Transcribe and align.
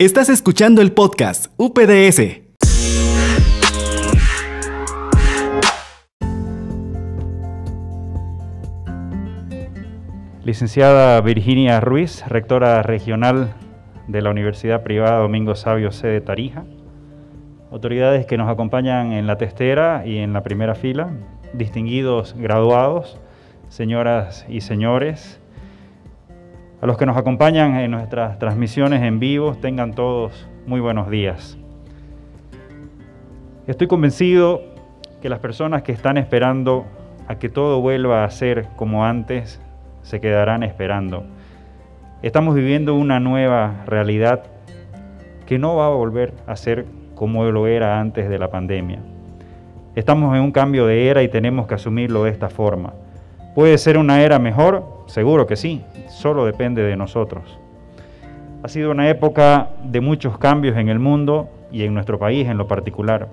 Estás 0.00 0.30
escuchando 0.30 0.80
el 0.80 0.92
podcast 0.92 1.52
UPDS. 1.58 2.40
Licenciada 10.42 11.20
Virginia 11.20 11.80
Ruiz, 11.82 12.26
rectora 12.26 12.82
regional 12.82 13.52
de 14.08 14.22
la 14.22 14.30
Universidad 14.30 14.82
Privada 14.82 15.18
Domingo 15.18 15.54
Sabio 15.54 15.92
C 15.92 16.08
de 16.08 16.22
Tarija. 16.22 16.64
Autoridades 17.70 18.24
que 18.24 18.38
nos 18.38 18.48
acompañan 18.48 19.12
en 19.12 19.26
la 19.26 19.36
testera 19.36 20.06
y 20.06 20.16
en 20.16 20.32
la 20.32 20.42
primera 20.42 20.74
fila, 20.74 21.10
distinguidos 21.52 22.34
graduados, 22.38 23.18
señoras 23.68 24.46
y 24.48 24.62
señores, 24.62 25.39
a 26.80 26.86
los 26.86 26.96
que 26.96 27.04
nos 27.04 27.16
acompañan 27.16 27.76
en 27.76 27.90
nuestras 27.90 28.38
transmisiones 28.38 29.02
en 29.02 29.20
vivo, 29.20 29.54
tengan 29.54 29.92
todos 29.92 30.48
muy 30.66 30.80
buenos 30.80 31.10
días. 31.10 31.58
Estoy 33.66 33.86
convencido 33.86 34.62
que 35.20 35.28
las 35.28 35.40
personas 35.40 35.82
que 35.82 35.92
están 35.92 36.16
esperando 36.16 36.86
a 37.28 37.38
que 37.38 37.50
todo 37.50 37.80
vuelva 37.80 38.24
a 38.24 38.30
ser 38.30 38.66
como 38.76 39.04
antes, 39.04 39.60
se 40.02 40.20
quedarán 40.20 40.62
esperando. 40.62 41.24
Estamos 42.22 42.54
viviendo 42.54 42.94
una 42.94 43.20
nueva 43.20 43.84
realidad 43.86 44.44
que 45.46 45.58
no 45.58 45.76
va 45.76 45.86
a 45.86 45.90
volver 45.90 46.32
a 46.46 46.56
ser 46.56 46.86
como 47.14 47.44
lo 47.44 47.66
era 47.66 48.00
antes 48.00 48.30
de 48.30 48.38
la 48.38 48.50
pandemia. 48.50 49.00
Estamos 49.94 50.34
en 50.34 50.42
un 50.42 50.52
cambio 50.52 50.86
de 50.86 51.08
era 51.08 51.22
y 51.22 51.28
tenemos 51.28 51.66
que 51.66 51.74
asumirlo 51.74 52.24
de 52.24 52.30
esta 52.30 52.48
forma. 52.48 52.94
¿Puede 53.54 53.76
ser 53.76 53.98
una 53.98 54.22
era 54.22 54.38
mejor? 54.38 54.99
Seguro 55.10 55.48
que 55.48 55.56
sí, 55.56 55.82
solo 56.08 56.46
depende 56.46 56.84
de 56.84 56.94
nosotros. 56.94 57.58
Ha 58.62 58.68
sido 58.68 58.92
una 58.92 59.10
época 59.10 59.70
de 59.82 60.00
muchos 60.00 60.38
cambios 60.38 60.76
en 60.76 60.88
el 60.88 61.00
mundo 61.00 61.48
y 61.72 61.82
en 61.82 61.94
nuestro 61.94 62.20
país 62.20 62.46
en 62.46 62.58
lo 62.58 62.68
particular. 62.68 63.26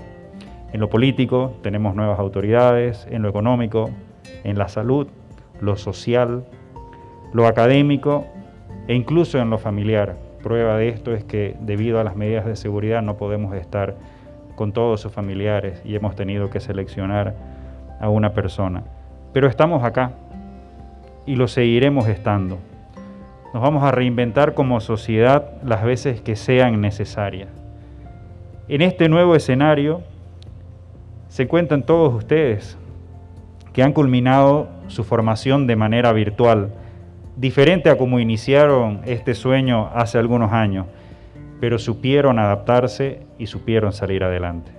En 0.73 0.79
lo 0.79 0.89
político 0.89 1.53
tenemos 1.61 1.93
nuevas 1.93 2.17
autoridades, 2.17 3.07
en 3.11 3.21
lo 3.21 3.29
económico, 3.29 3.91
en 4.43 4.57
la 4.57 4.69
salud, 4.69 5.05
lo 5.61 5.77
social, 5.77 6.45
lo 7.31 7.45
académico 7.45 8.25
e 8.87 8.95
incluso 8.95 9.37
en 9.37 9.51
lo 9.51 9.59
familiar. 9.59 10.17
Prueba 10.41 10.77
de 10.77 10.89
esto 10.89 11.13
es 11.13 11.25
que 11.25 11.57
debido 11.59 11.99
a 11.99 12.03
las 12.03 12.15
medidas 12.15 12.47
de 12.47 12.55
seguridad 12.55 13.03
no 13.03 13.17
podemos 13.17 13.53
estar 13.53 13.97
con 14.55 14.71
todos 14.71 14.99
sus 14.99 15.11
familiares 15.11 15.79
y 15.85 15.95
hemos 15.95 16.15
tenido 16.15 16.49
que 16.49 16.59
seleccionar 16.59 17.35
a 17.99 18.09
una 18.09 18.33
persona. 18.33 18.81
Pero 19.31 19.47
estamos 19.47 19.83
acá 19.83 20.13
y 21.27 21.35
lo 21.35 21.47
seguiremos 21.47 22.07
estando. 22.07 22.57
Nos 23.53 23.61
vamos 23.61 23.83
a 23.83 23.91
reinventar 23.91 24.55
como 24.55 24.79
sociedad 24.79 25.61
las 25.63 25.83
veces 25.83 26.21
que 26.21 26.35
sean 26.35 26.81
necesarias. 26.81 27.49
En 28.67 28.81
este 28.81 29.09
nuevo 29.09 29.35
escenario 29.35 30.01
se 31.27 31.47
cuentan 31.47 31.83
todos 31.83 32.13
ustedes 32.13 32.77
que 33.73 33.83
han 33.83 33.93
culminado 33.93 34.69
su 34.87 35.03
formación 35.03 35.67
de 35.67 35.75
manera 35.75 36.11
virtual, 36.13 36.71
diferente 37.35 37.89
a 37.89 37.97
como 37.97 38.19
iniciaron 38.19 39.01
este 39.05 39.35
sueño 39.35 39.91
hace 39.93 40.17
algunos 40.17 40.51
años, 40.53 40.87
pero 41.59 41.77
supieron 41.77 42.39
adaptarse 42.39 43.21
y 43.37 43.47
supieron 43.47 43.91
salir 43.91 44.23
adelante. 44.23 44.71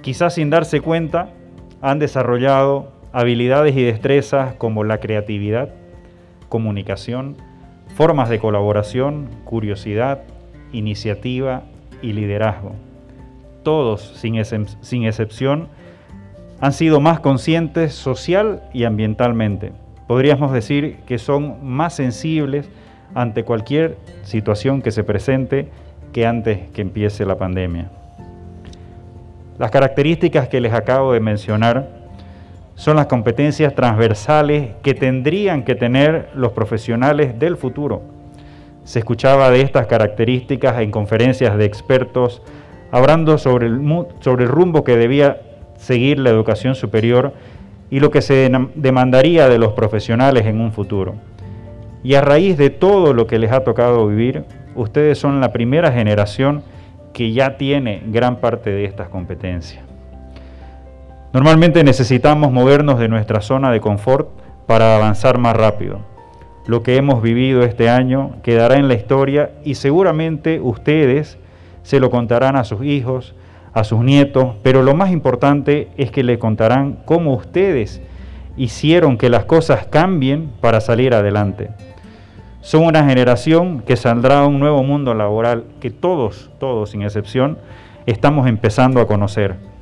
Quizás 0.00 0.34
sin 0.34 0.50
darse 0.50 0.80
cuenta, 0.80 1.30
han 1.82 1.98
desarrollado 1.98 2.95
habilidades 3.16 3.74
y 3.74 3.82
destrezas 3.82 4.56
como 4.56 4.84
la 4.84 4.98
creatividad, 4.98 5.70
comunicación, 6.50 7.38
formas 7.94 8.28
de 8.28 8.38
colaboración, 8.38 9.30
curiosidad, 9.46 10.24
iniciativa 10.70 11.62
y 12.02 12.12
liderazgo. 12.12 12.72
Todos, 13.62 14.02
sin, 14.20 14.36
excepción, 14.36 15.68
han 16.60 16.74
sido 16.74 17.00
más 17.00 17.20
conscientes 17.20 17.94
social 17.94 18.62
y 18.74 18.84
ambientalmente. 18.84 19.72
Podríamos 20.06 20.52
decir 20.52 20.98
que 21.06 21.16
son 21.16 21.66
más 21.66 21.96
sensibles 21.96 22.68
ante 23.14 23.44
cualquier 23.44 23.96
situación 24.24 24.82
que 24.82 24.90
se 24.90 25.04
presente 25.04 25.70
que 26.12 26.26
antes 26.26 26.68
que 26.68 26.82
empiece 26.82 27.24
la 27.24 27.38
pandemia. 27.38 27.90
Las 29.58 29.70
características 29.70 30.48
que 30.48 30.60
les 30.60 30.74
acabo 30.74 31.14
de 31.14 31.20
mencionar 31.20 32.05
son 32.76 32.96
las 32.96 33.06
competencias 33.06 33.74
transversales 33.74 34.74
que 34.82 34.94
tendrían 34.94 35.64
que 35.64 35.74
tener 35.74 36.28
los 36.34 36.52
profesionales 36.52 37.38
del 37.38 37.56
futuro. 37.56 38.02
Se 38.84 39.00
escuchaba 39.00 39.50
de 39.50 39.62
estas 39.62 39.86
características 39.86 40.80
en 40.80 40.90
conferencias 40.90 41.56
de 41.56 41.64
expertos 41.64 42.42
hablando 42.92 43.38
sobre 43.38 43.66
el, 43.66 44.48
rumbo 44.48 44.84
que 44.84 44.96
debía 44.96 45.40
seguir 45.76 46.20
la 46.20 46.30
educación 46.30 46.74
superior 46.74 47.32
y 47.90 48.00
lo 48.00 48.10
que 48.10 48.20
se 48.20 48.50
demandaría 48.74 49.48
de 49.48 49.58
los 49.58 49.72
profesionales 49.72 50.44
en 50.46 50.60
un 50.60 50.70
futuro. 50.70 51.14
Y 52.04 52.14
a 52.14 52.20
raíz 52.20 52.58
de 52.58 52.70
todo 52.70 53.14
lo 53.14 53.26
que 53.26 53.38
les 53.38 53.52
ha 53.52 53.64
tocado 53.64 54.06
vivir, 54.06 54.44
ustedes 54.74 55.18
son 55.18 55.40
la 55.40 55.52
primera 55.52 55.90
generación 55.90 56.62
que 57.14 57.32
ya 57.32 57.56
tiene 57.56 58.02
gran 58.06 58.36
parte 58.36 58.70
de 58.70 58.84
estas 58.84 59.08
competencias. 59.08 59.85
Normalmente 61.36 61.84
necesitamos 61.84 62.50
movernos 62.50 62.98
de 62.98 63.08
nuestra 63.08 63.42
zona 63.42 63.70
de 63.70 63.78
confort 63.78 64.30
para 64.66 64.96
avanzar 64.96 65.36
más 65.36 65.54
rápido. 65.54 65.98
Lo 66.66 66.82
que 66.82 66.96
hemos 66.96 67.20
vivido 67.20 67.62
este 67.62 67.90
año 67.90 68.36
quedará 68.42 68.76
en 68.76 68.88
la 68.88 68.94
historia 68.94 69.50
y 69.62 69.74
seguramente 69.74 70.60
ustedes 70.60 71.36
se 71.82 72.00
lo 72.00 72.08
contarán 72.08 72.56
a 72.56 72.64
sus 72.64 72.86
hijos, 72.86 73.34
a 73.74 73.84
sus 73.84 74.00
nietos, 74.00 74.54
pero 74.62 74.82
lo 74.82 74.94
más 74.94 75.10
importante 75.10 75.88
es 75.98 76.10
que 76.10 76.22
le 76.22 76.38
contarán 76.38 77.00
cómo 77.04 77.34
ustedes 77.34 78.00
hicieron 78.56 79.18
que 79.18 79.28
las 79.28 79.44
cosas 79.44 79.88
cambien 79.88 80.50
para 80.62 80.80
salir 80.80 81.12
adelante. 81.12 81.68
Son 82.62 82.82
una 82.82 83.04
generación 83.04 83.82
que 83.82 83.98
saldrá 83.98 84.38
a 84.38 84.46
un 84.46 84.58
nuevo 84.58 84.82
mundo 84.82 85.12
laboral 85.12 85.64
que 85.80 85.90
todos, 85.90 86.48
todos 86.58 86.92
sin 86.92 87.02
excepción, 87.02 87.58
estamos 88.06 88.46
empezando 88.46 89.02
a 89.02 89.06
conocer. 89.06 89.75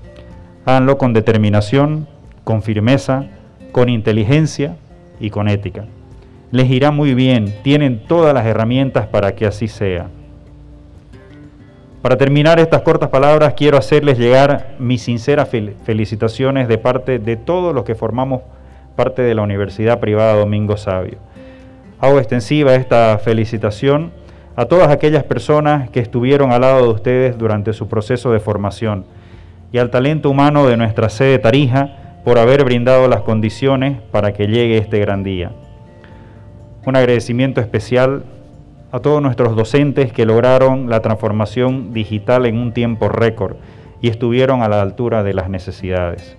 Háganlo 0.66 0.98
con 0.98 1.12
determinación, 1.12 2.06
con 2.42 2.62
firmeza, 2.62 3.26
con 3.72 3.88
inteligencia 3.88 4.76
y 5.20 5.30
con 5.30 5.48
ética. 5.48 5.84
Les 6.50 6.70
irá 6.70 6.90
muy 6.90 7.14
bien, 7.14 7.54
tienen 7.62 8.00
todas 8.06 8.32
las 8.32 8.46
herramientas 8.46 9.06
para 9.06 9.34
que 9.34 9.46
así 9.46 9.68
sea. 9.68 10.06
Para 12.00 12.16
terminar 12.16 12.58
estas 12.58 12.82
cortas 12.82 13.08
palabras, 13.08 13.54
quiero 13.54 13.78
hacerles 13.78 14.18
llegar 14.18 14.74
mis 14.78 15.02
sinceras 15.02 15.48
felicitaciones 15.84 16.68
de 16.68 16.78
parte 16.78 17.18
de 17.18 17.36
todos 17.36 17.74
los 17.74 17.84
que 17.84 17.94
formamos 17.94 18.42
parte 18.94 19.22
de 19.22 19.34
la 19.34 19.42
Universidad 19.42 19.98
Privada 19.98 20.34
Domingo 20.34 20.76
Sabio 20.76 21.18
Hago 22.04 22.18
extensiva 22.18 22.74
esta 22.74 23.16
felicitación 23.18 24.12
a 24.56 24.66
todas 24.66 24.90
aquellas 24.90 25.24
personas 25.24 25.88
que 25.88 26.00
estuvieron 26.00 26.52
al 26.52 26.60
lado 26.60 26.82
de 26.82 26.92
ustedes 26.92 27.38
durante 27.38 27.72
su 27.72 27.88
proceso 27.88 28.30
de 28.30 28.40
formación 28.40 29.06
y 29.72 29.78
al 29.78 29.90
talento 29.90 30.30
humano 30.30 30.66
de 30.66 30.76
nuestra 30.76 31.08
sede 31.08 31.38
Tarija 31.38 32.20
por 32.24 32.38
haber 32.38 32.64
brindado 32.64 33.08
las 33.08 33.22
condiciones 33.22 34.00
para 34.10 34.32
que 34.32 34.46
llegue 34.46 34.78
este 34.78 34.98
gran 34.98 35.22
día. 35.22 35.52
Un 36.86 36.96
agradecimiento 36.96 37.60
especial 37.60 38.24
a 38.92 39.00
todos 39.00 39.20
nuestros 39.20 39.56
docentes 39.56 40.12
que 40.12 40.24
lograron 40.24 40.88
la 40.88 41.00
transformación 41.00 41.92
digital 41.92 42.46
en 42.46 42.56
un 42.56 42.72
tiempo 42.72 43.08
récord 43.08 43.56
y 44.00 44.08
estuvieron 44.08 44.62
a 44.62 44.68
la 44.68 44.82
altura 44.82 45.22
de 45.22 45.34
las 45.34 45.50
necesidades. 45.50 46.36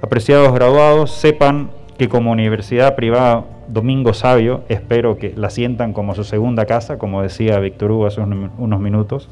Apreciados 0.00 0.52
graduados, 0.52 1.10
sepan 1.10 1.70
que 1.98 2.08
como 2.08 2.32
universidad 2.32 2.94
privada 2.94 3.44
Domingo 3.68 4.12
Sabio, 4.12 4.62
espero 4.68 5.16
que 5.16 5.32
la 5.36 5.50
sientan 5.50 5.92
como 5.92 6.14
su 6.14 6.24
segunda 6.24 6.66
casa, 6.66 6.98
como 6.98 7.22
decía 7.22 7.58
Víctor 7.58 7.92
Hugo 7.92 8.06
hace 8.06 8.20
unos 8.20 8.80
minutos. 8.80 9.28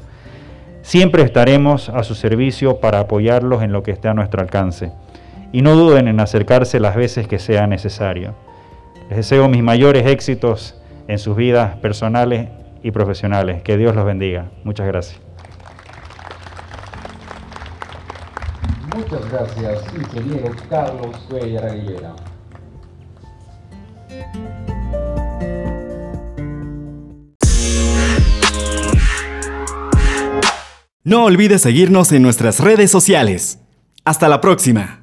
Siempre 0.83 1.23
estaremos 1.23 1.87
a 1.87 2.03
su 2.03 2.13
servicio 2.13 2.81
para 2.81 2.99
apoyarlos 2.99 3.63
en 3.63 3.71
lo 3.71 3.83
que 3.83 3.91
esté 3.91 4.09
a 4.09 4.13
nuestro 4.13 4.41
alcance. 4.41 4.91
Y 5.53 5.61
no 5.61 5.75
duden 5.75 6.09
en 6.09 6.19
acercarse 6.19 6.81
las 6.81 6.95
veces 6.95 7.25
que 7.25 7.39
sea 7.39 7.67
necesario. 7.67 8.35
Les 9.07 9.17
deseo 9.17 9.47
mis 9.47 9.63
mayores 9.63 10.05
éxitos 10.05 10.79
en 11.07 11.19
sus 11.19 11.37
vidas 11.37 11.77
personales 11.77 12.49
y 12.83 12.91
profesionales. 12.91 13.63
Que 13.63 13.77
Dios 13.77 13.95
los 13.95 14.05
bendiga. 14.05 14.51
Muchas 14.65 14.85
gracias. 14.87 15.21
Muchas 18.93 19.31
gracias, 19.31 19.85
ingeniero 19.95 20.51
Carlos 20.69 21.17
Cuellar 21.29 21.71
No 31.05 31.25
olvides 31.25 31.61
seguirnos 31.61 32.13
en 32.13 32.21
nuestras 32.21 32.61
redes 32.61 32.89
sociales. 32.89 33.59
Hasta 34.05 34.29
la 34.29 34.39
próxima. 34.39 35.02